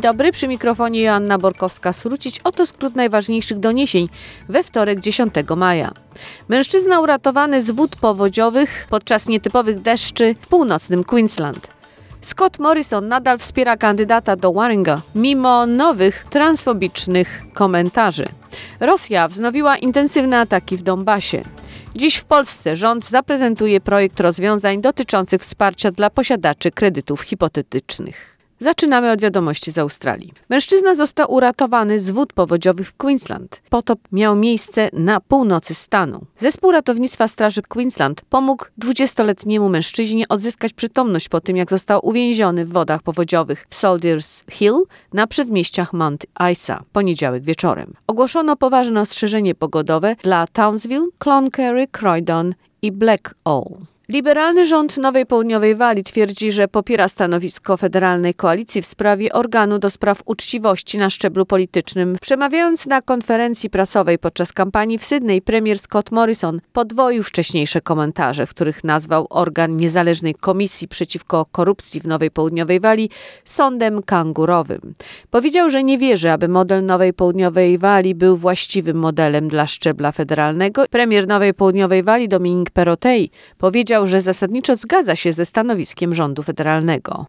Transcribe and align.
Dzień 0.00 0.10
dobry, 0.10 0.32
przy 0.32 0.48
mikrofonie 0.48 1.02
Joanna 1.02 1.38
Borkowska-Srucić. 1.38 2.40
Oto 2.44 2.66
skrót 2.66 2.96
najważniejszych 2.96 3.58
doniesień 3.58 4.08
we 4.48 4.62
wtorek 4.62 5.00
10 5.00 5.34
maja. 5.56 5.92
Mężczyzna 6.48 7.00
uratowany 7.00 7.62
z 7.62 7.70
wód 7.70 7.96
powodziowych 7.96 8.86
podczas 8.90 9.28
nietypowych 9.28 9.80
deszczy 9.80 10.34
w 10.40 10.46
północnym 10.46 11.04
Queensland. 11.04 11.68
Scott 12.20 12.58
Morrison 12.58 13.08
nadal 13.08 13.38
wspiera 13.38 13.76
kandydata 13.76 14.36
do 14.36 14.52
Warringa, 14.52 15.00
mimo 15.14 15.66
nowych 15.66 16.26
transfobicznych 16.30 17.42
komentarzy. 17.54 18.26
Rosja 18.80 19.28
wznowiła 19.28 19.76
intensywne 19.76 20.40
ataki 20.40 20.76
w 20.76 20.82
Donbasie. 20.82 21.42
Dziś 21.96 22.16
w 22.16 22.24
Polsce 22.24 22.76
rząd 22.76 23.08
zaprezentuje 23.08 23.80
projekt 23.80 24.20
rozwiązań 24.20 24.80
dotyczących 24.80 25.40
wsparcia 25.40 25.90
dla 25.90 26.10
posiadaczy 26.10 26.70
kredytów 26.70 27.20
hipotetycznych. 27.22 28.39
Zaczynamy 28.62 29.10
od 29.12 29.20
wiadomości 29.20 29.72
z 29.72 29.78
Australii. 29.78 30.32
Mężczyzna 30.48 30.94
został 30.94 31.32
uratowany 31.32 32.00
z 32.00 32.10
wód 32.10 32.32
powodziowych 32.32 32.88
w 32.88 32.96
Queensland. 32.96 33.62
Potop 33.70 33.98
miał 34.12 34.36
miejsce 34.36 34.90
na 34.92 35.20
północy 35.20 35.74
stanu. 35.74 36.20
Zespół 36.38 36.72
ratownictwa 36.72 37.28
Straży 37.28 37.62
Queensland 37.62 38.20
pomógł 38.20 38.64
20-letniemu 38.82 39.68
mężczyźnie 39.68 40.28
odzyskać 40.28 40.72
przytomność 40.72 41.28
po 41.28 41.40
tym, 41.40 41.56
jak 41.56 41.70
został 41.70 42.06
uwięziony 42.06 42.64
w 42.64 42.72
wodach 42.72 43.02
powodziowych 43.02 43.66
w 43.68 43.74
Soldiers 43.74 44.42
Hill 44.50 44.84
na 45.12 45.26
przedmieściach 45.26 45.92
Mount 45.92 46.26
Isa 46.52 46.82
poniedziałek 46.92 47.42
wieczorem. 47.42 47.94
Ogłoszono 48.06 48.56
poważne 48.56 49.00
ostrzeżenie 49.00 49.54
pogodowe 49.54 50.16
dla 50.22 50.46
Townsville, 50.46 51.06
Cloncurry, 51.18 51.86
Croydon 51.86 52.54
i 52.82 52.92
Blackall. 52.92 53.64
Liberalny 54.10 54.66
rząd 54.66 54.96
Nowej 54.96 55.26
Południowej 55.26 55.74
Walii 55.74 56.04
twierdzi, 56.04 56.52
że 56.52 56.68
popiera 56.68 57.08
stanowisko 57.08 57.76
federalnej 57.76 58.34
koalicji 58.34 58.82
w 58.82 58.86
sprawie 58.86 59.32
organu 59.32 59.78
do 59.78 59.90
spraw 59.90 60.22
uczciwości 60.24 60.98
na 60.98 61.10
szczeblu 61.10 61.46
politycznym. 61.46 62.16
Przemawiając 62.20 62.86
na 62.86 63.02
konferencji 63.02 63.70
prasowej 63.70 64.18
podczas 64.18 64.52
kampanii 64.52 64.98
w 64.98 65.04
Sydney, 65.04 65.42
premier 65.42 65.78
Scott 65.78 66.10
Morrison 66.10 66.60
podwoił 66.72 67.22
wcześniejsze 67.22 67.80
komentarze, 67.80 68.46
w 68.46 68.50
których 68.50 68.84
nazwał 68.84 69.26
organ 69.30 69.76
niezależnej 69.76 70.34
komisji 70.34 70.88
przeciwko 70.88 71.46
korupcji 71.52 72.00
w 72.00 72.06
Nowej 72.06 72.30
Południowej 72.30 72.80
Walii 72.80 73.10
sądem 73.44 74.02
kangurowym. 74.02 74.94
Powiedział, 75.30 75.70
że 75.70 75.84
nie 75.84 75.98
wierzy, 75.98 76.30
aby 76.30 76.48
model 76.48 76.84
Nowej 76.84 77.12
Południowej 77.12 77.78
Walii 77.78 78.14
był 78.14 78.36
właściwym 78.36 78.96
modelem 78.96 79.48
dla 79.48 79.66
szczebla 79.66 80.12
federalnego. 80.12 80.84
Premier 80.90 81.26
Nowej 81.26 81.54
Południowej 81.54 82.02
Walii 82.02 82.28
Dominique 82.28 82.72
Perrottet 82.72 83.30
powiedział, 83.58 83.99
powiedział, 84.00 84.06
że 84.06 84.20
zasadniczo 84.20 84.76
zgadza 84.76 85.16
się 85.16 85.32
ze 85.32 85.44
stanowiskiem 85.44 86.14
rządu 86.14 86.42
federalnego. 86.42 87.26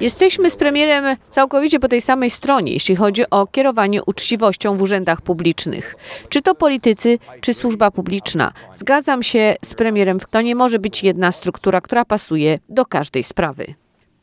Jesteśmy 0.00 0.50
z 0.50 0.56
premierem 0.56 1.16
całkowicie 1.28 1.80
po 1.80 1.88
tej 1.88 2.00
samej 2.00 2.30
stronie, 2.30 2.72
jeśli 2.72 2.96
chodzi 2.96 3.22
o 3.30 3.46
kierowanie 3.46 4.04
uczciwością 4.04 4.76
w 4.76 4.82
urzędach 4.82 5.20
publicznych. 5.20 5.94
Czy 6.28 6.42
to 6.42 6.54
politycy, 6.54 7.18
czy 7.40 7.54
służba 7.54 7.90
publiczna. 7.90 8.52
Zgadzam 8.72 9.22
się 9.22 9.56
z 9.64 9.74
premierem, 9.74 10.18
to 10.30 10.40
nie 10.40 10.54
może 10.54 10.78
być 10.78 11.04
jedna 11.04 11.32
struktura, 11.32 11.80
która 11.80 12.04
pasuje 12.04 12.58
do 12.68 12.86
każdej 12.86 13.22
sprawy. 13.22 13.74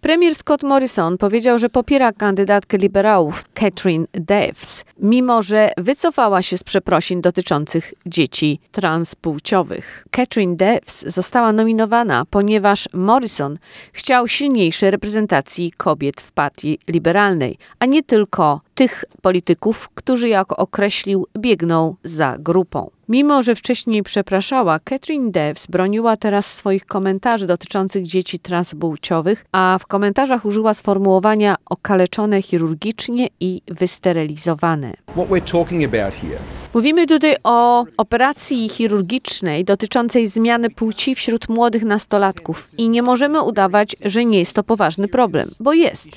Premier 0.06 0.36
Scott 0.36 0.64
Morrison 0.64 1.18
powiedział, 1.18 1.60
że 1.60 1.70
popiera 1.70 2.14
kandydatkę 2.14 2.78
liberałów 2.78 3.44
Catherine 3.54 4.06
Devs, 4.14 4.86
mimo 5.00 5.42
że 5.42 5.72
wycofała 5.78 6.42
się 6.42 6.58
z 6.58 6.64
przeprosin 6.64 7.22
dotyczących 7.22 7.94
dzieci 8.06 8.60
transpłciowych. 8.72 10.08
Catherine 10.12 10.56
Devs 10.56 11.06
została 11.08 11.52
nominowana, 11.54 12.26
ponieważ 12.30 12.90
Morrison 12.94 13.58
chciał 13.94 14.28
silniejszej 14.28 14.92
reprezentacji 14.92 15.72
kobiet 15.78 16.22
w 16.22 16.32
partii 16.32 16.80
liberalnej, 16.88 17.58
a 17.80 17.86
nie 17.86 18.04
tylko 18.04 18.62
tych 18.76 19.04
polityków, 19.22 19.90
którzy, 19.96 20.30
jak 20.30 20.60
określił, 20.60 21.28
biegną 21.38 21.96
za 22.04 22.36
grupą. 22.40 22.95
Mimo, 23.10 23.44
że 23.44 23.56
wcześniej 23.56 24.04
przepraszała, 24.04 24.80
Catherine 24.80 25.32
Devs 25.32 25.68
broniła 25.68 26.18
teraz 26.18 26.54
swoich 26.54 26.86
komentarzy 26.86 27.48
dotyczących 27.48 28.08
dzieci 28.08 28.40
transpłciowych, 28.40 29.46
a 29.52 29.78
w 29.82 29.88
komentarzach 29.88 30.46
użyła 30.46 30.74
sformułowania 30.74 31.56
okaleczone 31.66 32.42
chirurgicznie 32.42 33.28
i 33.40 33.62
wysterylizowane. 33.68 34.94
What 35.08 35.30
we're 35.30 35.52
talking 35.52 35.86
about 35.86 36.14
here 36.14 36.65
Mówimy 36.76 37.08
tutaj 37.08 37.36
o 37.44 37.86
operacji 37.98 38.70
chirurgicznej 38.70 39.66
dotyczącej 39.66 40.28
zmiany 40.28 40.70
płci 40.70 41.16
wśród 41.16 41.50
młodych 41.50 41.84
nastolatków 41.84 42.70
i 42.78 42.90
nie 42.90 43.02
możemy 43.02 43.42
udawać, 43.42 43.96
że 44.06 44.26
nie 44.26 44.40
jest 44.40 44.54
to 44.54 44.64
poważny 44.64 45.08
problem, 45.08 45.52
bo 45.60 45.74
jest. 45.74 46.08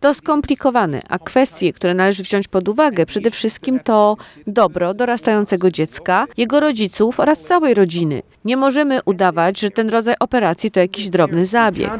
To 0.00 0.14
skomplikowane, 0.14 1.00
a 1.08 1.18
kwestie, 1.18 1.72
które 1.72 1.94
należy 1.94 2.22
wziąć 2.22 2.48
pod 2.48 2.68
uwagę, 2.68 3.06
przede 3.06 3.30
wszystkim 3.30 3.80
to 3.80 4.16
dobro 4.46 4.94
dorastającego 4.94 5.70
dziecka, 5.70 6.26
jego 6.36 6.60
rodziców 6.60 7.20
oraz 7.20 7.40
całej 7.40 7.74
rodziny. 7.74 8.22
Nie 8.44 8.56
możemy 8.56 9.00
udawać, 9.04 9.60
że 9.60 9.70
ten 9.70 9.90
rodzaj 9.90 10.14
operacji 10.20 10.70
to 10.70 10.80
jakiś 10.80 11.08
drobny 11.08 11.46
zabieg. 11.46 11.90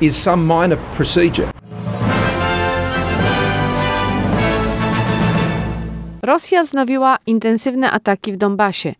is 0.00 0.16
some 0.16 0.42
minor 0.42 0.78
procedure. 0.96 1.58
Rosja 6.22 6.62
wznowiła 6.62 7.18
intensywne 7.26 7.90
ataki 7.90 8.32
w 8.32 8.36
Donbasie. 8.36 8.94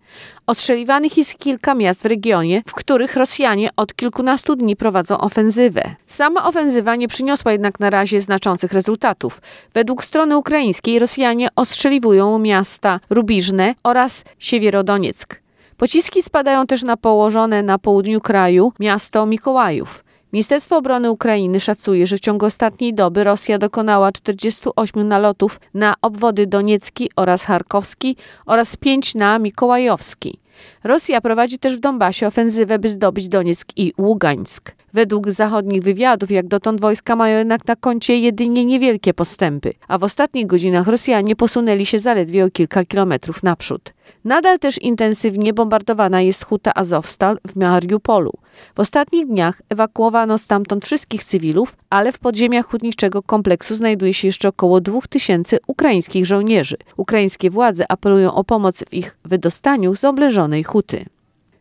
Ostrzeliwanych 0.47 1.17
jest 1.17 1.39
kilka 1.39 1.75
miast 1.75 2.03
w 2.03 2.07
regionie, 2.07 2.63
w 2.67 2.75
których 2.75 3.17
Rosjanie 3.17 3.71
od 3.77 3.95
kilkunastu 3.95 4.57
dni 4.57 4.77
prowadzą 4.77 5.19
ofensywę. 5.19 5.83
Sama 6.07 6.45
ofensywa 6.45 6.97
nie 6.97 7.09
przyniosła 7.09 7.53
jednak 7.53 7.81
na 7.81 7.91
razie 7.91 8.21
znaczących 8.21 8.73
rezultatów. 8.73 9.43
Według 9.75 10.05
strony 10.05 10.37
ukraińskiej 10.37 10.99
Rosjanie 10.99 11.49
ostrzeliwują 11.57 12.39
miasta 12.39 13.01
Rubiżne 13.11 13.75
oraz 13.83 14.25
Siewierodonieck. 14.39 15.41
Pociski 15.77 16.23
spadają 16.23 16.67
też 16.67 16.83
na 16.83 16.97
położone 16.97 17.63
na 17.63 17.79
południu 17.79 18.21
kraju 18.21 18.73
miasto 18.81 19.27
Mikołajów. 19.27 20.05
Ministerstwo 20.33 20.77
Obrony 20.77 21.11
Ukrainy 21.11 21.61
szacuje, 21.61 22.07
że 22.07 22.17
w 22.17 22.21
ciągu 22.21 22.47
ostatniej 22.47 22.95
doby 22.95 23.25
Rosja 23.25 23.59
dokonała 23.59 24.13
48 24.13 25.09
nalotów 25.09 25.61
na 25.75 25.95
obwody 26.03 26.47
Doniecki 26.47 27.11
oraz 27.17 27.45
Charkowski 27.45 28.17
oraz 28.47 28.77
5 28.77 29.15
na 29.15 29.39
Mikołajowski. 29.39 30.39
Rosja 30.85 31.21
prowadzi 31.21 31.59
też 31.59 31.77
w 31.77 31.81
Donbasie 31.81 32.27
ofensywę, 32.27 32.79
by 32.79 32.89
zdobyć 32.89 33.29
Donieck 33.29 33.73
i 33.77 33.93
Ługańsk. 33.99 34.73
Według 34.93 35.31
zachodnich 35.31 35.83
wywiadów, 35.83 36.31
jak 36.31 36.49
dotąd 36.49 36.81
wojska 36.81 37.17
mają 37.17 37.39
jednak 37.39 37.67
na 37.67 37.77
koncie 37.77 38.19
jedynie 38.19 38.65
niewielkie 38.65 39.15
postępy, 39.15 39.73
a 39.89 39.99
w 39.99 40.05
ostatnich 40.05 40.47
godzinach 40.47 40.87
Rosjanie 40.87 41.37
posunęli 41.37 41.87
się 41.87 41.99
zaledwie 41.99 42.45
o 42.45 42.51
kilka 42.51 42.85
kilometrów 42.85 43.43
naprzód. 43.43 43.93
Nadal 44.25 44.59
też 44.59 44.79
intensywnie 44.83 45.53
bombardowana 45.53 46.21
jest 46.21 46.45
huta 46.45 46.75
Azowstal 46.75 47.39
w 47.47 47.57
Mariupolu. 47.57 48.33
W 48.75 48.81
ostatnich 48.81 49.27
dniach 49.27 49.63
ewakuowano 49.69 50.39
stamtąd 50.39 50.85
wszystkich 50.85 51.25
cywilów, 51.25 51.77
ale 51.91 52.13
w 52.13 52.19
podziemiach 52.19 52.67
hutniczego 52.67 53.23
kompleksu 53.23 53.75
znajduje 53.75 54.15
się 54.15 54.29
jeszcze 54.29 54.49
około 54.49 54.81
2000 54.81 55.59
ukraińskich 55.67 56.27
żołnierzy. 56.27 56.77
Ukraińskie 56.97 57.51
władze 57.51 57.93
apelują 57.93 58.35
o 58.35 58.45
pomoc 58.45 58.85
w 58.89 58.95
ich 58.95 59.17
wydostaniu 59.25 59.97
z 59.97 60.05
obleżonej 60.05 60.65
huty. 60.65 61.05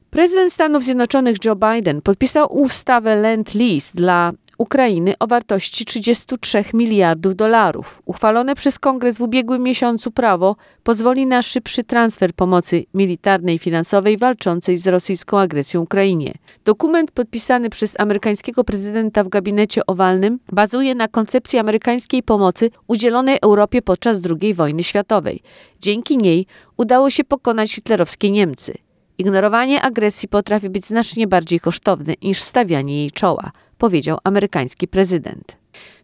Prezydent 0.10 0.54
Stanów 0.54 0.84
Zjednoczonych 0.84 1.38
Joe 1.46 1.56
Biden 1.56 2.02
podpisał 2.02 2.54
ustawę 2.54 3.16
Land 3.16 3.56
Lease 3.56 3.92
dla 3.96 4.32
Ukrainy 4.58 5.14
o 5.20 5.28
wartości 5.28 5.86
33 5.86 6.64
miliardów 6.74 7.36
dolarów. 7.36 8.02
Uchwalone 8.06 8.56
przez 8.56 8.80
Kongres 8.80 9.18
w 9.18 9.22
ubiegłym 9.22 9.64
miesiącu 9.64 10.12
prawo 10.12 10.56
pozwoli 10.84 11.26
na 11.26 11.42
szybszy 11.42 11.84
transfer 11.84 12.34
pomocy 12.34 12.86
militarnej 12.94 13.56
i 13.56 13.60
finansowej 13.60 14.18
walczącej 14.18 14.78
z 14.78 14.88
rosyjską 14.88 15.40
agresją 15.40 15.82
Ukrainie. 15.82 16.34
Dokument 16.66 17.12
podpisany 17.12 17.70
przez 17.70 18.00
amerykańskiego 18.00 18.64
prezydenta 18.64 19.24
w 19.24 19.30
gabinecie 19.30 19.86
owalnym 19.86 20.40
bazuje 20.52 20.96
na 20.96 21.08
koncepcji 21.08 21.60
amerykańskiej 21.60 22.24
pomocy 22.24 22.70
udzielonej 22.88 23.38
Europie 23.42 23.82
podczas 23.82 24.20
II 24.42 24.54
wojny 24.54 24.84
światowej. 24.84 25.42
Dzięki 25.82 26.18
niej 26.18 26.46
udało 26.78 27.10
się 27.10 27.24
pokonać 27.24 27.72
hitlerowskie 27.72 28.32
Niemcy. 28.32 28.87
Ignorowanie 29.18 29.82
agresji 29.82 30.28
potrafi 30.28 30.70
być 30.70 30.86
znacznie 30.86 31.28
bardziej 31.28 31.60
kosztowne 31.60 32.14
niż 32.22 32.42
stawianie 32.42 32.98
jej 32.98 33.12
czoła 33.12 33.52
powiedział 33.78 34.18
amerykański 34.24 34.88
prezydent. 34.88 35.58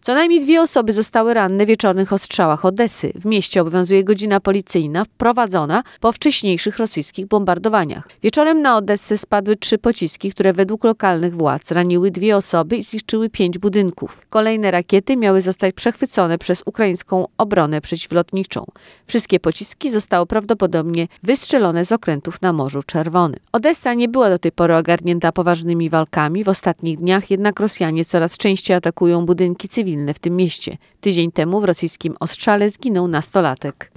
Co 0.06 0.14
najmniej 0.14 0.42
dwie 0.42 0.62
osoby 0.62 0.94
zostały 0.94 1.34
ranne 1.34 1.66
w 1.66 1.68
wieczornych 1.68 2.14
ostrzałach 2.14 2.66
Odessy. 2.66 3.12
W 3.16 3.26
mieście 3.26 3.62
obowiązuje 3.62 4.04
godzina 4.04 4.40
policyjna 4.40 5.06
wprowadzona 5.06 5.84
po 6.00 6.12
wcześniejszych 6.12 6.78
rosyjskich 6.78 7.26
bombardowaniach. 7.26 8.08
Wieczorem 8.24 8.62
na 8.62 8.78
Odessę 8.78 9.18
spadły 9.18 9.56
trzy 9.56 9.78
pociski, 9.78 10.32
które 10.32 10.54
według 10.54 10.84
lokalnych 10.84 11.36
władz 11.36 11.72
raniły 11.72 12.12
dwie 12.12 12.38
osoby 12.38 12.78
i 12.78 12.84
zniszczyły 12.84 13.30
pięć 13.30 13.58
budynków. 13.58 14.22
Kolejne 14.30 14.72
rakiety 14.72 15.18
miały 15.18 15.42
zostać 15.42 15.76
przechwycone 15.76 16.38
przez 16.38 16.64
ukraińską 16.66 17.26
obronę 17.38 17.82
przeciwlotniczą. 17.82 18.66
Wszystkie 19.08 19.40
pociski 19.40 19.92
zostały 19.92 20.26
prawdopodobnie 20.26 21.08
wystrzelone 21.24 21.86
z 21.86 21.92
okrętów 21.92 22.42
na 22.42 22.54
Morzu 22.54 22.84
Czerwonym. 22.84 23.40
Odessa 23.52 23.94
nie 23.94 24.08
była 24.08 24.30
do 24.30 24.40
tej 24.40 24.52
pory 24.52 24.76
ogarnięta 24.76 25.32
poważnymi 25.32 25.90
walkami. 25.90 26.44
W 26.44 26.50
ostatnich 26.50 26.98
dniach 26.98 27.32
jednak 27.32 27.60
Rosjanie 27.60 28.06
coraz 28.06 28.38
częściej 28.38 28.78
atakują 28.78 29.26
budynki 29.26 29.70
cywilne 29.70 29.93
w 30.13 30.19
tym 30.19 30.36
mieście. 30.36 30.78
Tydzień 31.01 31.31
temu 31.31 31.62
w 31.62 31.63
rosyjskim 31.63 32.16
ostrzale 32.19 32.69
zginął 32.69 33.07
nastolatek. 33.07 33.92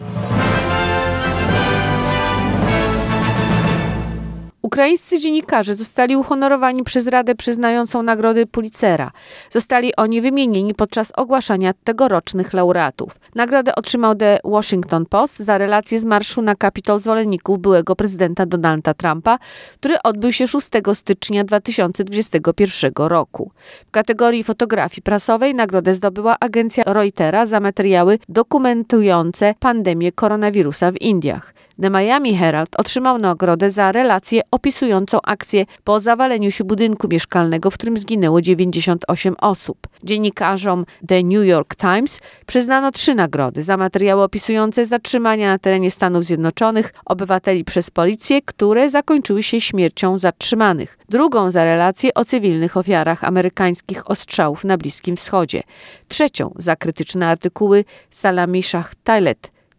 Ukraińscy 4.66 5.18
dziennikarze 5.20 5.74
zostali 5.74 6.16
uhonorowani 6.16 6.84
przez 6.84 7.06
Radę 7.06 7.34
przyznającą 7.34 8.02
nagrody 8.02 8.46
Pulitzera. 8.46 9.10
Zostali 9.50 9.96
oni 9.96 10.20
wymienieni 10.20 10.74
podczas 10.74 11.12
ogłaszania 11.16 11.72
tegorocznych 11.84 12.52
laureatów. 12.52 13.20
Nagrodę 13.34 13.74
otrzymał 13.74 14.14
The 14.14 14.38
Washington 14.44 15.06
Post 15.06 15.38
za 15.38 15.58
relację 15.58 15.98
z 15.98 16.04
marszu 16.04 16.42
na 16.42 16.54
Kapitol 16.54 17.00
zwolenników 17.00 17.58
byłego 17.58 17.96
prezydenta 17.96 18.46
Donalda 18.46 18.94
Trumpa, 18.94 19.38
który 19.80 19.96
odbył 20.04 20.32
się 20.32 20.48
6 20.48 20.68
stycznia 20.94 21.44
2021 21.44 22.92
roku. 22.96 23.50
W 23.86 23.90
kategorii 23.90 24.44
fotografii 24.44 25.02
prasowej 25.02 25.54
nagrodę 25.54 25.94
zdobyła 25.94 26.36
agencja 26.40 26.84
Reutera 26.86 27.46
za 27.46 27.60
materiały 27.60 28.18
dokumentujące 28.28 29.54
pandemię 29.60 30.12
koronawirusa 30.12 30.92
w 30.92 31.00
Indiach. 31.00 31.54
The 31.82 31.90
Miami 31.90 32.36
Herald 32.36 32.80
otrzymał 32.80 33.18
nagrodę 33.18 33.70
za 33.70 33.92
relację 33.92 34.42
opisującą 34.50 35.18
akcję 35.22 35.66
po 35.84 36.00
zawaleniu 36.00 36.50
się 36.50 36.64
budynku 36.64 37.08
mieszkalnego, 37.08 37.70
w 37.70 37.74
którym 37.74 37.96
zginęło 37.96 38.42
98 38.42 39.34
osób. 39.40 39.78
Dziennikarzom 40.04 40.86
The 41.08 41.22
New 41.22 41.46
York 41.46 41.76
Times 41.76 42.20
przyznano 42.46 42.92
trzy 42.92 43.14
nagrody 43.14 43.62
za 43.62 43.76
materiały 43.76 44.22
opisujące 44.22 44.86
zatrzymania 44.86 45.48
na 45.48 45.58
terenie 45.58 45.90
Stanów 45.90 46.24
Zjednoczonych 46.24 46.94
obywateli 47.04 47.64
przez 47.64 47.90
policję, 47.90 48.42
które 48.42 48.90
zakończyły 48.90 49.42
się 49.42 49.60
śmiercią 49.60 50.18
zatrzymanych. 50.18 50.98
Drugą 51.08 51.50
za 51.50 51.64
relację 51.64 52.14
o 52.14 52.24
cywilnych 52.24 52.76
ofiarach 52.76 53.24
amerykańskich 53.24 54.10
ostrzałów 54.10 54.64
na 54.64 54.78
Bliskim 54.78 55.16
Wschodzie. 55.16 55.62
Trzecią 56.08 56.54
za 56.56 56.76
krytyczne 56.76 57.28
artykuły 57.28 57.84
Salami 58.10 58.62
Shah 58.62 58.94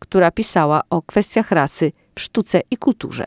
która 0.09 0.31
pisała 0.31 0.81
o 0.89 1.01
kwestiach 1.01 1.51
rasy 1.51 1.91
w 2.15 2.21
sztuce 2.21 2.61
i 2.71 2.77
kulturze. 2.77 3.25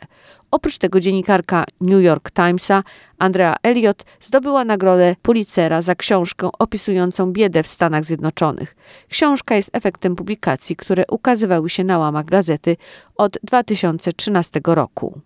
Oprócz 0.50 0.78
tego 0.78 1.00
dziennikarka 1.00 1.64
New 1.80 2.02
York 2.02 2.30
Timesa 2.30 2.82
Andrea 3.18 3.56
Elliott 3.62 4.04
zdobyła 4.20 4.64
nagrodę 4.64 5.16
Pulitzera 5.22 5.82
za 5.82 5.94
książkę 5.94 6.48
opisującą 6.58 7.32
biedę 7.32 7.62
w 7.62 7.66
Stanach 7.66 8.04
Zjednoczonych. 8.04 8.76
Książka 9.08 9.54
jest 9.54 9.70
efektem 9.72 10.16
publikacji, 10.16 10.76
które 10.76 11.04
ukazywały 11.10 11.70
się 11.70 11.84
na 11.84 11.98
łamach 11.98 12.24
gazety 12.24 12.76
od 13.16 13.38
2013 13.42 14.60
roku. 14.64 15.20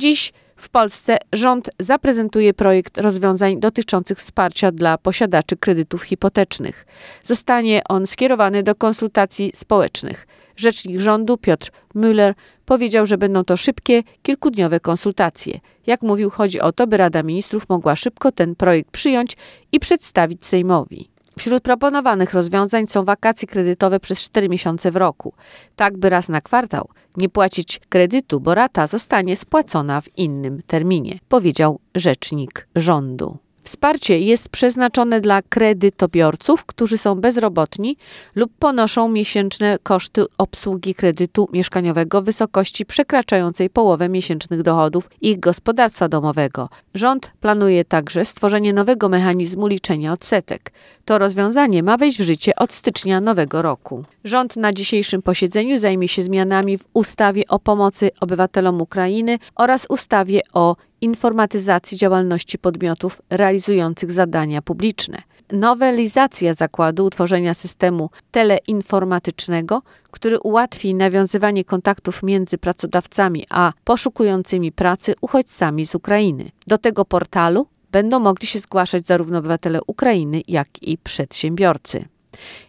Dziś 0.00 0.32
w 0.56 0.68
Polsce 0.68 1.16
rząd 1.32 1.70
zaprezentuje 1.78 2.54
projekt 2.54 2.98
rozwiązań 2.98 3.60
dotyczących 3.60 4.18
wsparcia 4.18 4.72
dla 4.72 4.98
posiadaczy 4.98 5.56
kredytów 5.56 6.02
hipotecznych. 6.02 6.86
Zostanie 7.22 7.82
on 7.88 8.06
skierowany 8.06 8.62
do 8.62 8.74
konsultacji 8.74 9.52
społecznych. 9.54 10.26
Rzecznik 10.56 11.00
rządu 11.00 11.38
Piotr 11.38 11.70
Müller 11.94 12.34
powiedział, 12.64 13.06
że 13.06 13.18
będą 13.18 13.44
to 13.44 13.56
szybkie, 13.56 14.02
kilkudniowe 14.22 14.80
konsultacje. 14.80 15.60
Jak 15.86 16.02
mówił, 16.02 16.30
chodzi 16.30 16.60
o 16.60 16.72
to, 16.72 16.86
by 16.86 16.96
Rada 16.96 17.22
Ministrów 17.22 17.68
mogła 17.68 17.96
szybko 17.96 18.32
ten 18.32 18.54
projekt 18.56 18.90
przyjąć 18.90 19.36
i 19.72 19.80
przedstawić 19.80 20.46
Sejmowi. 20.46 21.10
Wśród 21.40 21.62
proponowanych 21.62 22.34
rozwiązań 22.34 22.86
są 22.86 23.04
wakacje 23.04 23.48
kredytowe 23.48 24.00
przez 24.00 24.22
4 24.22 24.48
miesiące 24.48 24.90
w 24.90 24.96
roku, 24.96 25.32
tak 25.76 25.98
by 25.98 26.10
raz 26.10 26.28
na 26.28 26.40
kwartał 26.40 26.88
nie 27.16 27.28
płacić 27.28 27.80
kredytu, 27.88 28.40
bo 28.40 28.54
rata 28.54 28.86
zostanie 28.86 29.36
spłacona 29.36 30.00
w 30.00 30.18
innym 30.18 30.62
terminie, 30.66 31.18
powiedział 31.28 31.80
rzecznik 31.94 32.68
rządu. 32.76 33.38
Wsparcie 33.62 34.20
jest 34.20 34.48
przeznaczone 34.48 35.20
dla 35.20 35.42
kredytobiorców, 35.42 36.64
którzy 36.64 36.98
są 36.98 37.14
bezrobotni 37.14 37.96
lub 38.34 38.52
ponoszą 38.58 39.08
miesięczne 39.08 39.78
koszty 39.82 40.24
obsługi 40.38 40.94
kredytu 40.94 41.48
mieszkaniowego 41.52 42.22
w 42.22 42.24
wysokości 42.24 42.86
przekraczającej 42.86 43.70
połowę 43.70 44.08
miesięcznych 44.08 44.62
dochodów 44.62 45.10
ich 45.20 45.40
gospodarstwa 45.40 46.08
domowego. 46.08 46.68
Rząd 46.94 47.30
planuje 47.40 47.84
także 47.84 48.24
stworzenie 48.24 48.72
nowego 48.72 49.08
mechanizmu 49.08 49.66
liczenia 49.66 50.12
odsetek. 50.12 50.72
To 51.04 51.18
rozwiązanie 51.18 51.82
ma 51.82 51.96
wejść 51.96 52.18
w 52.18 52.24
życie 52.24 52.56
od 52.56 52.72
stycznia 52.72 53.20
nowego 53.20 53.62
roku. 53.62 54.04
Rząd 54.24 54.56
na 54.56 54.72
dzisiejszym 54.72 55.22
posiedzeniu 55.22 55.78
zajmie 55.78 56.08
się 56.08 56.22
zmianami 56.22 56.78
w 56.78 56.84
ustawie 56.92 57.42
o 57.48 57.58
pomocy 57.58 58.10
obywatelom 58.20 58.80
Ukrainy 58.80 59.38
oraz 59.56 59.86
ustawie 59.88 60.40
o 60.52 60.76
informatyzacji 61.00 61.98
działalności 61.98 62.58
podmiotów 62.58 63.22
realizujących 63.30 64.12
zadania 64.12 64.62
publiczne. 64.62 65.22
Nowelizacja 65.52 66.54
zakładu 66.54 67.04
utworzenia 67.04 67.54
systemu 67.54 68.10
teleinformatycznego, 68.30 69.82
który 70.10 70.40
ułatwi 70.40 70.94
nawiązywanie 70.94 71.64
kontaktów 71.64 72.22
między 72.22 72.58
pracodawcami 72.58 73.46
a 73.50 73.72
poszukującymi 73.84 74.72
pracy 74.72 75.14
uchodźcami 75.20 75.86
z 75.86 75.94
Ukrainy. 75.94 76.50
Do 76.66 76.78
tego 76.78 77.04
portalu 77.04 77.66
będą 77.92 78.20
mogli 78.20 78.46
się 78.46 78.58
zgłaszać 78.58 79.06
zarówno 79.06 79.38
obywatele 79.38 79.80
Ukrainy, 79.86 80.42
jak 80.48 80.82
i 80.82 80.98
przedsiębiorcy. 80.98 82.04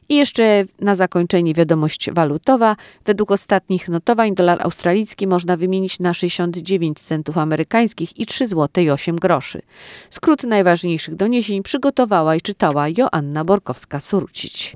I 0.10 0.16
jeszcze 0.16 0.66
na 0.80 0.96
zakończenie 0.96 1.54
wiadomość 1.54 2.12
walutowa. 2.12 2.76
Według 3.06 3.32
ostatnich 3.32 3.90
notowań 3.90 4.36
dolar 4.36 4.62
australijski 4.62 5.28
można 5.28 5.58
wymienić 5.58 6.00
na 6.00 6.14
69 6.14 7.00
centów 7.00 7.38
amerykańskich 7.38 8.20
i 8.20 8.26
3 8.26 8.48
zł 8.48 8.84
i 8.84 8.90
8 8.90 9.16
groszy. 9.16 9.62
Skrót 10.10 10.44
najważniejszych 10.44 11.16
doniesień 11.16 11.64
przygotowała 11.64 12.36
i 12.36 12.42
czytała 12.42 12.86
Joanna 12.98 13.46
Borkowska-Surucić. 13.46 14.76